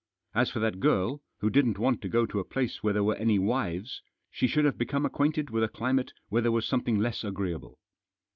As 0.33 0.49
for 0.49 0.57
that 0.57 0.79
girl, 0.79 1.21
who 1.41 1.51
didn't 1.51 1.77
want 1.77 2.01
to 2.01 2.09
go 2.09 2.25
to 2.25 2.39
a 2.39 2.43
place 2.43 2.81
where 2.81 2.91
there 2.93 3.03
were 3.03 3.13
any 3.17 3.37
wives, 3.37 4.01
she 4.31 4.47
should 4.47 4.65
have 4.65 4.75
become 4.79 5.05
acquainted 5.05 5.51
with 5.51 5.63
a 5.63 5.67
climate 5.69 6.11
where 6.29 6.41
there 6.41 6.51
was 6.51 6.67
something 6.67 6.97
less 6.97 7.23
agreeable. 7.23 7.77